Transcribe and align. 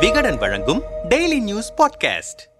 விகடன் 0.00 0.36
வழங்கும் 0.36 0.82
daily 1.08 1.40
news 1.40 1.72
podcast 1.72 2.54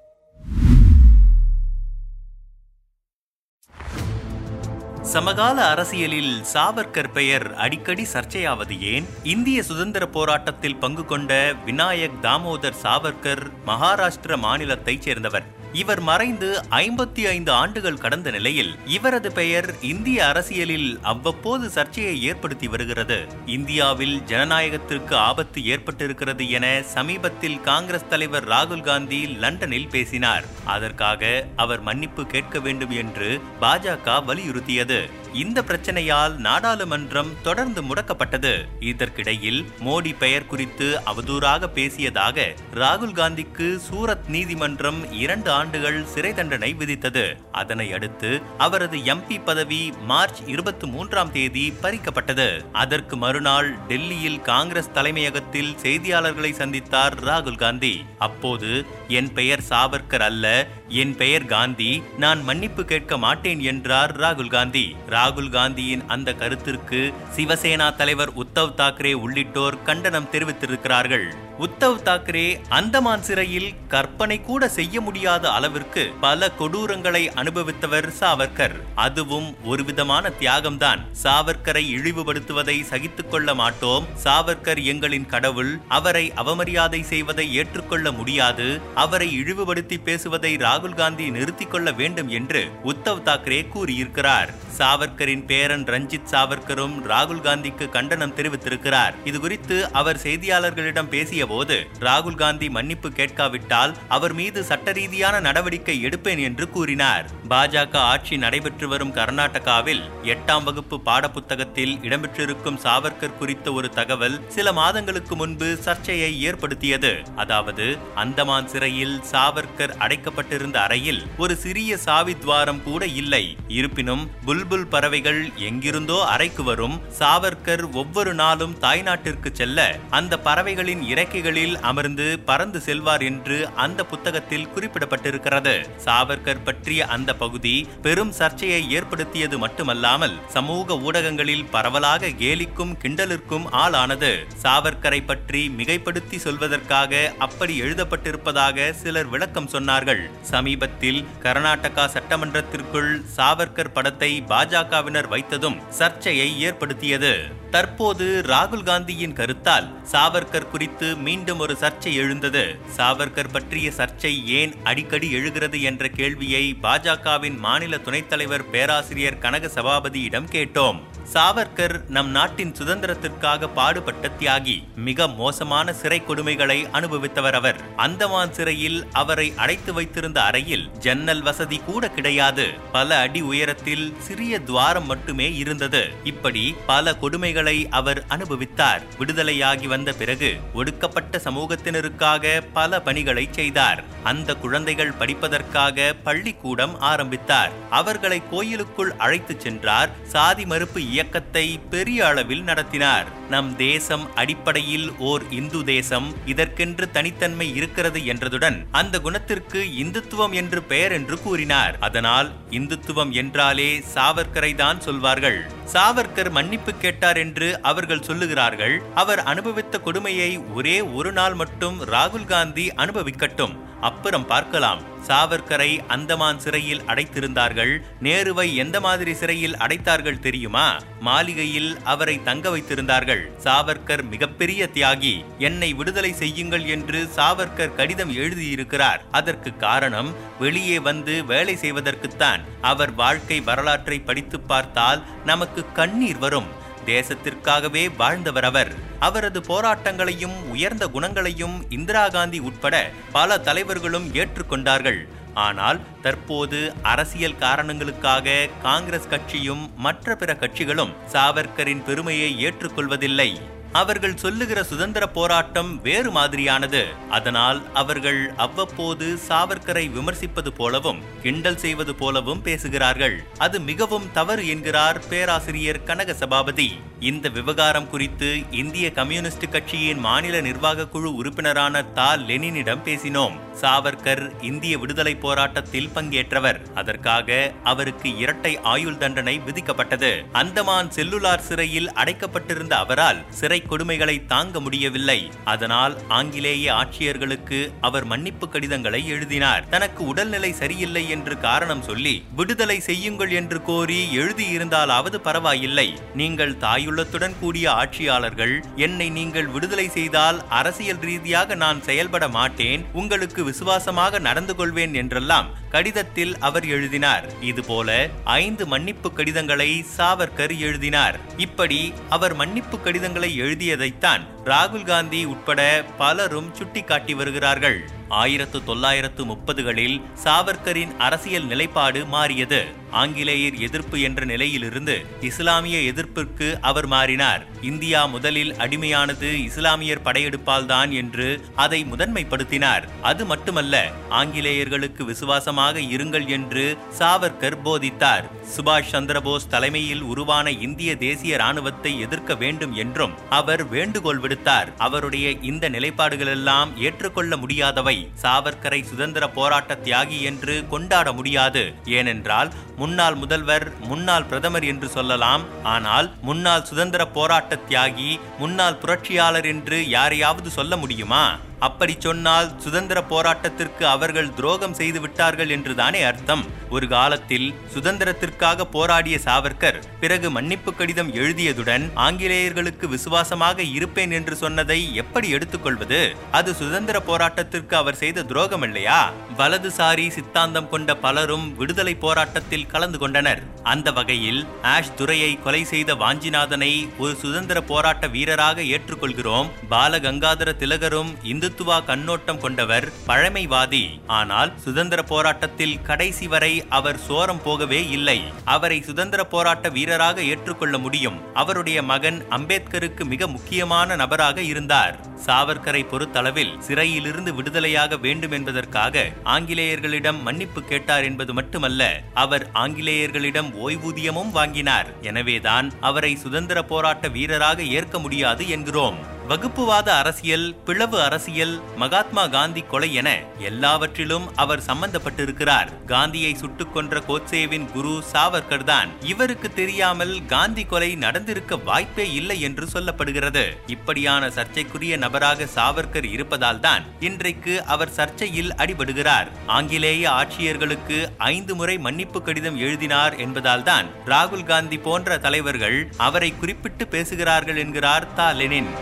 சமகால 5.03 5.67
அரசியலில் 5.67 6.45
சாவர்கர் 6.55 7.13
பெயர் 7.13 7.55
அடிக்கடி 7.55 8.07
சர்ச்சையாவது 8.13 8.81
ஏன்? 8.81 9.07
இந்திய 9.23 9.63
சுதந்திர 9.63 10.07
போராட்டத்தில் 10.07 10.77
பங்கு 10.77 11.05
கொண்ட 11.05 11.53
விநாயக் 11.67 12.19
தாமோதர் 12.23 12.75
சாவர்கர் 12.83 13.51
மகாராஷ்டிர 13.67 14.37
மாநிலத்தைச் 14.37 14.99
சேர்ந்தவர். 14.99 15.56
இவர் 15.81 16.01
மறைந்து 16.01 16.49
ஐம்பத்தி 16.71 17.23
ஐந்து 17.29 17.53
ஆண்டுகள் 17.53 17.99
கடந்த 17.99 18.31
நிலையில் 18.31 18.71
இவரது 18.87 19.33
பெயர் 19.33 19.69
இந்திய 19.83 20.19
அரசியலில் 20.27 20.99
அவ்வப்போது 21.03 21.69
சர்ச்சையை 21.71 22.23
ஏற்படுத்தி 22.23 22.69
வருகிறது. 22.69 23.19
இந்தியாவில் 23.47 24.23
ஜனநாயகத்திற்கு 24.27 25.15
ஆபத்து 25.15 25.61
ஏற்பட்டிருக்கிறது 25.61 26.49
என 26.49 26.83
சமீபத்தில் 26.83 27.61
காங்கிரஸ் 27.61 28.09
தலைவர் 28.09 28.49
ராகுல் 28.49 28.81
காந்தி 28.81 29.27
லண்டனில் 29.27 29.89
பேசினார். 29.89 30.45
அதற்காக 30.65 31.47
அவர் 31.57 31.81
மன்னிப்பு 31.81 32.27
கேட்க 32.27 32.61
வேண்டும் 32.61 32.97
என்று 33.03 33.41
பாஜக 33.61 34.25
வலியுறுத்தியது. 34.25 35.01
இந்த 35.33 35.63
பிரச்சனையால் 35.63 36.39
நாடாளுமன்றம் 36.39 37.41
தொடர்ந்து 37.43 37.83
முடக்கப்பட்டது. 37.83 38.67
இதற்கிடையில் 38.81 39.67
மோடி 39.85 40.17
பெயர் 40.19 40.47
குறித்து 40.47 41.01
அவதூறாக 41.07 41.69
பேசியதாக 41.75 42.57
ராகுல் 42.75 43.13
காந்திக்கு 43.13 43.81
சூரத் 43.91 44.29
நீதிமன்றம் 44.29 45.13
இரண்டு 45.13 45.51
ஆண்டுகள் 45.51 46.05
சிறை 46.05 46.35
தண்டனை 46.35 46.75
விதித்தது. 46.79 47.37
அதனை 47.53 47.93
அடுத்து 47.93 48.43
அவரது 48.59 48.97
எம்பி 48.97 49.45
பதவி 49.45 49.93
மார்ச் 50.03 50.41
இருபத்தி 50.47 50.87
மூன்றாம் 50.87 51.33
தேதி 51.33 51.73
பறிக்கப்பட்டது. 51.83 52.65
அதற்கு 52.73 53.17
மறுநாள் 53.17 53.77
டெல்லியில் 53.89 54.41
காங்கிரஸ் 54.41 54.93
தலைமையகத்தில் 54.93 55.77
செய்தியாளர்களை 55.83 56.53
சந்தித்தார் 56.53 57.15
ராகுல் 57.25 57.59
காந்தி. 57.59 58.05
அப்போது 58.19 58.87
என் 59.09 59.33
பெயர் 59.33 59.61
சாவர்கர் 59.69 60.21
அல்ல 60.21 60.67
என் 60.89 61.17
பெயர் 61.17 61.47
காந்தி. 61.47 62.03
நான் 62.19 62.43
மன்னிப்பு 62.43 62.85
கேட்க 62.85 63.19
மாட்டேன் 63.19 63.61
என்றார் 63.61 64.21
ராகுல் 64.21 64.49
காந்தி. 64.49 64.97
ராகுல் 65.11 65.51
காந்தியின் 65.51 66.05
அந்த 66.07 66.33
கருத்திற்கு 66.33 67.15
சிவசேனா 67.37 67.97
தலைவர் 67.97 68.33
உத்தவ் 68.33 68.75
தாக்கரே 68.77 69.13
உள்ளிட்டோர் 69.13 69.83
கண்டனம் 69.83 70.29
தெரிவித்திருக்கிறார்கள். 70.33 71.25
உத்தவ் 71.59 72.03
தாக்கரே 72.05 72.61
அந்தமான் 72.69 73.23
சிறையில் 73.23 73.73
கற்பனை 73.89 74.41
கூட 74.41 74.69
செய்ய 74.69 75.01
முடியாத 75.01 75.51
அளவிற்கு 75.51 76.13
பல 76.21 76.51
கொடூரங்களை 76.59 77.29
அனுபவித்தவர் 77.35 78.13
சாவர்கர். 78.21 78.83
அதுவும் 78.95 79.65
ஒரு 79.65 79.85
விதமான 79.85 80.31
தியாகம்தான். 80.41 81.01
சாவர்கரை 81.23 81.85
இழிவுபடுத்துவதை 81.95 82.83
சகித்துக் 82.83 83.31
கொள்ள 83.31 83.55
மாட்டோம். 83.55 84.07
சாவர்கர் 84.25 84.83
எங்களின் 84.83 85.27
கடவுள். 85.27 85.79
அவரை 85.89 86.33
அவமரியாதை 86.37 87.01
செய்வதை 87.01 87.55
ஏற்றுக்கொள்ள 87.55 88.13
முடியாது. 88.13 88.81
அவரை 89.03 89.29
இழிவுபடுத்தி 89.39 89.97
பேசுவதை 89.99 90.57
ராகுல் 90.57 90.95
காந்தி 90.95 91.31
நிறுத்திக் 91.31 91.71
கொள்ள 91.71 91.93
வேண்டும் 91.93 92.31
என்று 92.39 92.63
உத்தவ் 92.85 93.23
தாக்கரே 93.29 93.69
கூறியிருக்கிறார். 93.69 94.51
சாவர்கரின் 94.79 95.45
பேரன் 95.47 95.85
ரஞ்சித் 95.85 96.31
சாவர்கரும் 96.31 96.95
ராகுல் 97.09 97.43
காந்திக்கு 97.47 97.89
கண்டனம் 97.89 98.35
தெரிவித்திருக்கிறார். 98.37 99.15
இதுகுறித்து 99.25 99.77
அவர் 99.93 100.21
செய்தியாளர்களிடம் 100.23 101.09
பேசிய 101.09 101.47
போது 101.47 101.77
ராகுல் 102.01 102.39
காந்தி 102.43 102.69
மன்னிப்பு 102.69 103.09
கேட்காவிட்டால் 103.09 103.95
அவர் 104.09 104.35
மீது 104.35 104.65
சட்ட 104.65 104.93
ரீதியான 104.93 105.41
நடவடிக்கை 105.41 105.97
எடுப்பேன் 106.05 106.43
என்று 106.49 106.67
கூறினார். 106.71 107.27
பாஜக 107.51 107.97
ஆட்சி 108.13 108.37
நடைபெற்று 108.37 108.89
வரும் 108.89 109.15
கர்நாடகாவில் 109.15 110.03
எட்டாம் 110.35 110.65
வகுப்பு 110.65 111.01
பாடப்புத்தகத்தில் 111.05 111.95
இடம்பெற்றிருக்கும் 112.03 112.81
சாவர்கர் 112.85 113.39
குறித்த 113.39 113.73
ஒரு 113.73 113.91
தகவல் 113.91 114.41
சில 114.49 114.73
மாதங்களுக்கு 114.73 115.37
முன்பு 115.37 115.77
சர்ச்சையை 115.77 116.43
ஏற்படுத்தியது. 116.43 117.15
அதாவது 117.37 117.99
அந்தமான் 118.15 118.67
சிறை 118.67 118.86
சிறையில் 118.87 119.21
சாவர்கர் 119.31 119.93
அடைக்கப்பட்டிருந்த 120.05 120.77
அறையில் 120.77 121.23
ஒரு 121.37 121.55
சிறிய 121.57 121.97
சாவி 121.97 122.35
துவாரம் 122.39 122.83
கூட 122.83 123.07
இல்லை. 123.21 123.43
இருப்பினும் 123.69 124.23
புல்புல் 124.47 124.85
பறவைகள் 124.87 125.41
எங்கிருந்தோ 125.69 126.19
அறைக்கு 126.25 126.63
வரும். 126.63 126.97
சாவர்கர் 127.19 127.83
ஒவ்வொரு 127.93 128.33
நாளும் 128.35 128.75
தாய்நாட்டிற்கு 128.81 129.51
செல்ல 129.53 129.87
அந்த 130.11 130.39
பறவைகளின் 130.39 131.03
இறக்கைகளில் 131.03 131.75
அமர்ந்து 131.81 132.27
பறந்து 132.51 132.81
செல்வார் 132.81 133.25
என்று 133.31 133.57
அந்த 133.77 134.05
புத்தகத்தில் 134.05 134.69
குறிப்பிடப்பட்டிருக்கிறது. 134.75 135.75
சாவர்கர் 136.05 136.63
பற்றிய 136.65 137.07
அந்த 137.17 137.35
பகுதி 137.35 137.75
பெரும் 138.03 138.33
சர்ச்சையை 138.33 138.81
ஏற்படுத்தியது 138.91 139.59
மட்டுமல்லாமல் 139.59 140.39
சமூக 140.49 140.99
ஊடகங்களில் 141.09 141.67
பரவலாக 141.71 142.33
கேலிக்கும் 142.45 142.95
கிண்டலிற்கும் 143.05 143.69
ஆளானது. 143.85 144.33
சாவர்கரை 144.63 145.23
பற்றி 145.27 145.65
மிகைப்படுத்தி 145.81 146.41
சொல்வதற்காக 146.47 147.13
அப்படி 147.39 147.75
எழுதப்பட்டிருப்பதாக 147.83 148.75
சிலர் 148.77 149.27
விளக்கம் 149.27 149.69
சொன்னார்கள். 149.69 150.31
சமீபத்தில் 150.43 151.25
கர்நாடகா 151.43 152.05
சட்டமன்றத்திற்குள் 152.07 153.23
சாவர்கர் 153.37 153.93
படத்தை 153.93 154.43
பாஜகவினர் 154.49 155.29
வைத்ததும் 155.29 155.79
சர்ச்சையை 155.89 156.61
ஏற்படுத்தியது. 156.61 157.65
தற்போது 157.71 158.43
ராகுல் 158.47 158.83
காந்தியின் 158.83 159.33
கருத்தால் 159.33 159.95
சாவர்கர் 160.13 160.71
குறித்து 160.71 161.17
மீண்டும் 161.17 161.59
ஒரு 161.59 161.77
சர்ச்சை 161.81 162.15
எழுந்தது. 162.15 162.79
சாவர்கர் 162.97 163.53
பற்றிய 163.53 163.91
சர்ச்சை 163.97 164.45
ஏன் 164.45 164.75
அடிக்கடி 164.85 165.31
எழுகிறது 165.31 165.83
என்ற 165.83 166.09
கேள்வியை 166.09 166.77
பாஜகவின் 166.83 167.59
மாநில 167.59 167.99
துணைத் 167.99 168.29
தலைவர் 168.29 168.71
பேராசிரியர் 168.71 169.39
கனக 169.39 169.67
சபாபதியிடம் 169.67 170.51
கேட்டோம். 170.51 171.01
சாவர்கர் 171.33 172.09
நம் 172.09 172.29
நாட்டின் 172.29 172.73
சுதந்திரத்திற்காக 172.73 173.69
பாடுபட்ட 173.75 174.31
தியாகி 174.41 174.95
மிக 174.95 175.29
மோசமான 175.29 175.93
சிறை 175.93 176.23
கொடுமைகளை 176.29 176.87
அனுபவித்தவர் 176.93 177.53
அவர். 177.53 177.81
அந்தமான் 177.97 178.53
சிறையில் 178.53 179.07
அவரை 179.13 179.53
அடைத்து 179.57 179.93
வைத்திருந்த 179.93 180.43
அறையில் 180.43 180.91
ஜன்னல் 180.99 181.43
வசதி 181.43 181.81
கூட 181.87 182.11
கிடையாது. 182.11 182.67
பல 182.93 183.19
அடி 183.19 183.41
உயரத்தில் 183.41 184.17
சிறிய 184.19 184.59
துவாரம் 184.59 185.07
மட்டுமே 185.07 185.55
இருந்தது. 185.55 186.09
இப்படி 186.25 186.77
பல 186.87 187.17
கொடுமைகள் 187.17 187.55
அவர் 187.91 188.25
அனுபவித்தார். 188.29 189.03
விடுதலையாகி 189.19 189.87
வந்த 189.87 190.13
பிறகு 190.13 190.57
ஒடுக்கப்பட்ட 190.75 191.41
சமூகத்தினருக்காக 191.45 192.61
பல 192.73 193.01
பணிகளை 193.01 193.49
செய்தார். 193.51 194.05
அந்த 194.23 194.55
குழந்தைகள் 194.55 195.13
படிப்பதற்காக 195.13 196.15
பள்ளிக்கூடம் 196.25 197.01
ஆரம்பித்தார். 197.01 197.71
அவர்களை 197.91 198.43
கோயிலுக்குள் 198.51 199.13
அழைத்துச் 199.13 199.61
சென்றார். 199.61 200.11
சாதி 200.23 200.67
மறுப்பு 200.67 201.09
இயக்கத்தை 201.09 201.81
பெரிய 201.91 202.27
அளவில் 202.27 202.63
நடத்தினார். 202.63 203.27
நம் 203.49 203.77
தேசம் 203.77 204.35
அடிப்படையில் 204.35 205.13
ஓர் 205.19 205.43
இந்து 205.51 205.85
தேசம். 205.85 206.35
இதற்கென்று 206.47 207.11
தனித்தன்மை 207.11 207.75
இருக்கிறது 207.75 208.21
என்றதுடன் 208.21 208.87
அந்த 208.91 209.21
குணத்திற்கு 209.21 209.85
இந்துத்துவம் 210.03 210.53
என்று 210.53 210.83
பெயர் 210.83 211.13
என்று 211.13 211.41
கூறினார். 211.41 211.99
அதனால் 212.01 212.53
இந்துத்துவம் 212.71 213.31
என்றாலே 213.31 214.03
சாவர்கரை 214.15 214.75
தான் 214.75 215.01
சொல்வார்கள். 215.01 215.71
சாவர்கர் 215.93 216.51
மன்னிப்பு 216.51 216.93
கேட்டார் 216.95 217.37
என்று 217.37 217.83
அவர்கள் 217.83 218.27
சொல்லுகிறார்கள். 218.27 218.99
அவர் 219.15 219.39
அனுபவித்த 219.39 219.99
கொடுமையை 219.99 220.59
ஒரே 220.59 221.01
ஒரு 221.01 221.33
நாள் 221.33 221.55
மட்டும் 221.55 222.05
ராகுல் 222.05 222.45
காந்தி 222.45 222.93
அனுபவிக்கட்டும். 222.97 223.86
அப்புறம் 224.01 224.47
பார்க்கலாம். 224.47 225.15
சாவர்கரை 225.27 225.99
அந்தமான் 226.09 226.59
சிறையில் 226.59 227.03
அடைத்திருந்தார்கள். 227.07 227.99
நேருவை 228.23 228.75
எந்த 228.75 229.01
மாதிரி 229.01 229.35
சிறையில் 229.35 229.77
அடைத்தார்கள் 229.77 230.39
தெரியுமா? 230.39 230.99
மாளிகையில் 231.21 231.99
அவரை 232.03 232.43
தங்க 232.43 232.69
வைத்திருந்தார்கள். 232.69 233.41
சாவர்கர் 233.65 234.29
மிகப்பெரிய 234.29 234.89
தியாகி. 234.95 235.45
என்னை 235.59 235.93
விடுதலை 235.93 236.33
செய்யுங்கள் 236.33 236.85
என்று 236.85 237.29
சாவர்கர் 237.37 237.95
கடிதம் 237.95 238.33
எழுதியிருக்கிறார். 238.33 239.21
அதற்கு 239.31 239.77
காரணம் 239.77 240.35
வெளியே 240.59 240.99
வந்து 240.99 241.45
வேலை 241.45 241.75
செய்வதற்குத்தான். 241.75 242.61
அவர் 242.81 243.15
வாழ்க்கை 243.15 243.61
வரலாற்றை 243.61 244.19
படித்து 244.19 244.61
பார்த்தால் 244.61 245.23
நமக்கு 245.45 245.93
கண்ணீர் 245.93 246.39
வரும். 246.39 246.85
தேசத்திற்காகவே 247.07 248.17
வாழ்ந்தவர் 248.17 248.65
அவர். 248.65 248.93
அவரது 249.19 249.61
போராட்டங்களையும் 249.61 250.57
உயர்ந்த 250.69 251.07
குணங்களையும் 251.09 251.91
இந்திரா 251.91 252.29
காந்தி 252.29 252.59
உட்பட 252.59 253.11
பல 253.33 253.59
தலைவர்களும் 253.59 254.35
ஏற்றுக்கொண்டார்கள். 254.35 255.21
ஆனால் 255.55 256.01
தற்போது 256.23 256.93
அரசியல் 257.03 257.59
காரணங்களுக்காக 257.59 258.69
காங்கிரஸ் 258.83 259.29
கட்சியும் 259.29 259.91
மற்ற 259.97 260.37
பிற 260.37 260.55
கட்சிகளும் 260.55 261.15
சாவர்கரின் 261.33 262.05
பெருமையை 262.05 262.67
ஏற்றுக்கொள்வதில்லை. 262.67 263.61
அவர்கள் 264.01 264.37
சொல்லுகிற 264.37 264.85
சுதந்திர 264.85 265.25
போராட்டம் 265.27 265.91
வேறு 266.03 266.31
மாதிரியானது. 266.31 267.03
அதனால் 267.31 267.79
அவர்கள் 267.93 268.41
அவ்வப்போது 268.57 269.27
சாவர்கரை 269.49 270.05
விமர்சிப்பது 270.17 270.71
போலவும் 270.77 271.21
கிண்டல் 271.43 271.77
செய்வது 271.77 272.15
போலவும் 272.15 272.63
பேசுகிறார்கள். 272.63 273.37
அது 273.59 273.81
மிகவும் 273.81 274.29
தவறு 274.33 274.65
என்கிறார் 274.69 275.21
பேராசிரியர் 275.29 276.03
கனக 276.03 276.35
சபாபதி. 276.35 276.89
இந்த 277.21 277.49
விவகாரம் 277.49 278.11
குறித்து 278.11 278.63
இந்திய 278.71 279.13
கம்யூனிஸ்ட் 279.13 279.71
கட்சியின் 279.71 280.19
மாநில 280.19 280.61
நிர்வாக 280.61 281.07
குழு 281.07 281.35
உறுப்பினரான 281.35 282.03
தா. 282.03 282.35
லெனினிடம் 282.35 283.01
பேசினோம். 283.05 283.53
சாவர்கர் 283.81 284.63
இந்திய 284.63 284.99
விடுதலை 284.99 285.35
போராட்டத்தில் 285.35 286.09
பங்கேற்றவர். 286.09 286.81
அதற்காக 286.95 287.73
அவருக்கு 287.85 288.37
இரட்டை 288.37 288.79
ஆயுள் 288.83 289.17
தண்டனை 289.17 289.61
விதிக்கப்பட்டது. 289.67 290.43
அந்தமான் 290.53 291.11
செல்லுலார் 291.11 291.61
சிறையில் 291.61 292.11
அடைக்கப்பட்டிருந்த 292.11 292.91
அவரால் 292.91 293.45
சிறை 293.51 293.83
கொடுமைகளை 293.91 294.47
தாங்க 294.47 294.81
முடியவில்லை. 294.81 295.51
அதனால் 295.65 296.17
ஆங்கிலேய 296.29 296.93
ஆட்சியர்களுக்கு 296.93 297.91
அவர் 298.01 298.25
மன்னிப்பு 298.25 298.69
கடிதங்களை 298.69 299.27
எழுதினார். 299.27 299.89
தனக்கு 299.89 300.25
உடல்நிலை 300.27 300.73
சரியில்லை 300.73 301.29
என்று 301.29 301.59
காரணம் 301.59 302.03
சொல்லி 302.03 302.43
விடுதலை 302.57 303.01
செய்யுங்கள் 303.01 303.51
என்று 303.51 303.83
கோரி 303.83 304.29
எழுதியிருந்தாலாவது 304.37 305.37
பரவாயில்லை. 305.37 306.19
நீங்கள் 306.35 306.77
தாய் 306.77 307.05
தாயுள்ளத்துடன் 307.07 307.59
கூடிய 307.61 307.93
ஆட்சியாளர்கள் 307.93 308.73
என்னை 308.97 309.31
நீங்கள் 309.31 309.67
விடுதலை 309.67 310.09
செய்தால் 310.09 310.59
அரசியல் 310.69 311.21
ரீதியாக 311.21 311.75
நான் 311.75 312.03
செயல்பட 312.03 312.49
மாட்டேன் 312.49 313.05
உங்களுக்கு 313.13 313.65
விசுவாசமாக 313.65 314.39
நடந்து 314.39 314.75
கொள்வேன் 314.75 315.15
என்றெல்லாம் 315.15 315.69
கடிதத்தில் 315.91 316.59
அவர் 316.59 316.87
எழுதினார். 316.87 317.47
இதுபோல 317.61 318.29
ஐந்து 318.45 318.87
மன்னிப்பு 318.87 319.33
கடிதங்களை 319.33 320.05
சாவர்கர் 320.17 320.79
எழுதினார். 320.79 321.39
இப்படி 321.57 322.13
அவர் 322.29 322.55
மன்னிப்பு 322.55 323.01
கடிதங்களை 323.01 323.61
எழுதியதைத்தான் 323.61 324.45
ராகுல் 324.65 325.05
காந்தி 325.05 325.45
உட்பட 325.45 326.05
பலரும் 326.19 326.75
சுட்டிக்காட்டி 326.75 327.35
வருகிறார்கள். 327.35 328.16
ஆயிரத்து 328.29 328.85
தொள்ளாயிரத்து 328.85 329.45
முப்பதுகளில் 329.45 330.23
சாவர்கரின் 330.45 331.17
அரசியல் 331.17 331.67
நிலைப்பாடு 331.67 332.27
மாறியது. 332.27 332.85
ஆங்கிலேயர் 333.11 333.75
எதிர்ப்பு 333.75 334.21
என்ற 334.21 334.45
நிலையிலிருந்து 334.45 335.25
இஸ்லாமிய 335.41 336.13
எதிர்ப்பிற்கு 336.13 336.79
அவர் 336.81 337.07
மாறினார். 337.07 337.67
இந்தியா 337.81 338.27
முதலில் 338.27 338.73
அடிமையானது 338.75 339.51
இஸ்லாமியர் 339.69 340.23
படையெடுப்பால் 340.25 340.87
தான் 340.87 341.11
என்று 341.11 341.63
அதை 341.77 342.05
முதன்மைப்படுத்தினார். 342.05 343.05
அது 343.23 343.47
மட்டுமல்ல 343.47 344.13
ஆங்கிலேயர்களுக்கு 344.29 345.25
விசுவாசமாக 345.25 346.01
இருங்கள் 346.01 346.47
என்று 346.47 346.99
சாவர்கர் 347.19 347.79
போதித்தார். 347.85 348.45
சுபாஷ் 348.77 349.13
சந்திரபோஸ் 349.13 349.69
தலைமையில் 349.69 350.23
உருவான 350.23 350.71
இந்திய 350.71 351.17
தேசிய 351.17 351.57
ராணுவத்தை 351.57 352.21
எதிர்க்க 352.21 352.55
வேண்டும் 352.55 352.93
என்றும் 352.93 353.35
அவர் 353.49 353.89
வேண்டுகோள் 353.89 354.41
விடுத்தார். 354.41 354.97
அவருடைய 354.99 355.51
இந்த 355.51 355.91
நிலைப்பாடுகளெல்லாம் 355.91 356.97
ஏற்றுக்கொள்ள 356.97 357.57
முடியாதவை. 357.57 358.16
சாவர்கரை 358.43 359.01
சுதந்திர 359.03 359.45
போராட்ட 359.49 359.99
தியாகி 360.05 360.41
என்று 360.43 360.75
கொண்டாட 360.89 361.33
முடியாது. 361.33 361.85
ஏனென்றால் 362.19 362.71
முன்னாள் 362.97 363.35
முதல்வர் 363.35 363.87
முன்னாள் 364.11 364.49
பிரதமர் 364.51 364.85
என்று 364.85 365.09
சொல்லலாம். 365.09 365.65
ஆனால் 365.95 366.29
முன்னாள் 366.43 366.89
சுதந்திர 366.91 367.23
போராட்ட 367.39 367.79
தியாகி 367.89 368.31
முன்னாள் 368.59 369.01
புரட்சியாளர் 369.05 369.67
என்று 369.67 369.99
யாரையாவது 370.09 370.71
சொல்ல 370.71 370.97
முடியுமா? 370.97 371.45
அப்படி 371.79 372.17
சொன்னால் 372.19 372.79
சுதந்திர 372.79 373.25
போராட்டத்திற்கு 373.31 374.03
அவர்கள் 374.03 374.55
துரோகம் 374.55 374.95
செய்து 374.95 375.21
விட்டார்கள் 375.21 375.69
என்றுதானே 375.69 376.23
அர்த்தம். 376.23 376.65
ஒரு 376.91 377.09
காலத்தில் 377.09 377.75
சுதந்திரத்திற்காக 377.95 378.85
போராடிய 378.85 379.39
சாவர்கர் 379.45 380.03
பிறகு 380.21 380.51
மன்னிப்பு 380.51 380.95
கடிதம் 380.95 381.35
எழுதியதுடன் 381.35 382.11
ஆங்கிலேயர்களுக்கு 382.15 383.09
விசுவாசமாக 383.09 383.83
இருப்பேன் 383.83 384.31
என்று 384.31 384.57
சொன்னதை 384.57 385.15
எப்படி 385.15 385.49
எடுத்துக்கொள்வது? 385.49 386.37
அது 386.51 386.75
சுதந்திர 386.75 387.23
போராட்டத்திற்கு 387.27 387.95
அவர் 387.95 388.15
செய்த 388.15 388.43
துரோகம் 388.43 388.83
இல்லையா 388.83 389.33
வலதுசாரி 389.59 390.29
சித்தாந்தம் 390.29 390.89
கொண்ட 390.89 391.17
பலரும் 391.17 391.77
விடுதலை 391.77 392.15
போராட்டத்தில் 392.15 392.87
கலந்து 392.87 393.19
கொண்டனர். 393.19 393.63
அந்த 393.83 394.13
வகையில் 394.13 394.67
ஆஷ் 394.83 395.15
துரையை 395.15 395.59
கொலை 395.61 395.85
செய்த 395.85 396.15
வாஞ்சிநாதனை 396.15 397.09
ஒரு 397.19 397.37
சுதந்திர 397.37 397.81
போராட்ட 397.83 398.27
வீரராக 398.27 398.83
ஏற்றுக்கொள்கிறோம். 398.83 399.71
பாலகங்காதர 399.91 400.73
திலகரும் 400.73 401.33
இந்து 401.43 401.66
இந்துத்துவா 401.67 402.05
கண்ணோட்டம் 402.05 402.59
கொண்டவர் 402.59 403.13
பழமைவாதி. 403.29 404.21
ஆனால் 404.27 404.79
சுதந்திர 404.79 405.23
போராட்டத்தில் 405.23 406.03
கடைசி 406.03 406.47
வரை 406.47 406.85
அவர் 406.89 407.19
சோரம் 407.29 407.63
போகவே 407.65 408.09
இல்லை. 408.09 408.43
அவரை 408.65 409.03
சுதந்திர 409.03 409.45
போராட்ட 409.45 409.89
வீரராக 409.89 410.43
ஏற்றுக்கொள்ள 410.43 410.99
முடியும். 410.99 411.55
அவருடைய 411.55 412.03
மகன் 412.03 412.45
அம்பேத்கருக்கு 412.51 413.25
மிக 413.25 413.47
முக்கியமான 413.47 414.17
நபராக 414.17 414.63
இருந்தார். 414.63 415.19
சாவர்கரை 415.47 416.09
பொறுத்தளவில் 416.09 416.79
சிறையிலிருந்து 416.79 417.53
விடுதலையாக 417.53 418.21
வேண்டும் 418.21 418.51
என்பதற்காக 418.51 419.33
ஆங்கிலேயர்களிடம் 419.45 420.43
மன்னிப்பு 420.43 420.83
கேட்டார் 420.83 421.25
என்பது 421.25 421.55
மட்டுமல்ல 421.55 422.23
அவர் 422.35 422.71
ஆங்கிலேயர்களிடம் 422.75 423.73
ஓய்வூதியமும் 423.87 424.51
வாங்கினார். 424.51 425.21
எனவேதான் 425.23 425.93
அவரை 426.01 426.37
சுதந்திர 426.37 426.83
போராட்ட 426.83 427.29
வீரராக 427.29 427.83
ஏற்க 427.83 428.19
முடியாது 428.19 428.69
என்கிறோம். 428.69 429.35
வகுப்புவாத 429.49 430.09
அரசியல் 430.19 430.65
பிளவு 430.85 431.23
அரசியல் 431.23 431.75
மகாத்மா 431.97 432.47
காந்தி 432.47 432.83
கொலை 432.83 433.15
என 433.15 433.29
எல்லாவற்றிலும் 433.59 434.47
அவர் 434.57 434.83
சம்பந்தப்பட்டிருக்கிறார். 434.87 436.07
காந்தியை 436.07 436.55
சுட்டுக் 436.55 436.95
கொன்ற 436.95 437.21
கோட்சேவின் 437.21 437.87
குரு 437.93 438.23
சாவர்கர் 438.33 438.85
தான். 438.85 439.11
இவருக்கு 439.23 439.73
தெரியாமல் 439.73 440.47
காந்தி 440.47 440.85
கொலை 440.85 441.15
நடந்திருக்க 441.15 441.77
வாய்ப்பே 441.77 442.33
இல்லை 442.33 442.61
என்று 442.61 442.87
சொல்லப்படுகிறது. 442.87 443.65
இப்படியான 443.87 444.51
சர்ச்சைக்குரிய 444.51 445.17
நபராக 445.17 445.69
சாவர்கர் 445.77 446.29
இருப்பதால் 446.31 446.81
தான் 446.81 447.05
இன்றைக்கு 447.21 447.85
அவர் 447.85 448.15
சர்ச்சையில் 448.17 448.75
அடிபடுகிறார். 448.77 449.51
ஆங்கிலேய 449.67 450.31
ஆட்சியர்களுக்கு 450.31 451.21
ஐந்து 451.37 451.75
முறை 451.75 451.99
மன்னிப்பு 451.99 452.43
கடிதம் 452.43 452.79
எழுதினார் 452.79 453.37
என்பதால் 453.37 453.83
தான் 453.83 454.07
ராகுல் 454.27 454.65
காந்தி 454.65 454.99
போன்ற 454.99 455.39
தலைவர்கள் 455.39 456.11
அவரை 456.17 456.53
குறிப்பிட்டு 456.59 457.07
பேசுகிறார்கள் 457.07 457.77
என்கிறார் 457.77 458.35
தா 458.35 458.51
லெனின். 458.51 458.93